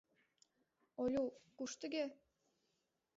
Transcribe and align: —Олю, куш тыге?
—Олю, 1.01 1.23
куш 1.55 1.71
тыге? 1.81 2.03